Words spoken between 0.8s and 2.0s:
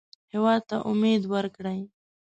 امید ورکړئ